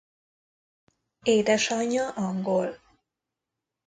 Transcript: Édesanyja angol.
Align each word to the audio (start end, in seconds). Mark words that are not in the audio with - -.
Édesanyja 1.23 2.09
angol. 2.09 2.79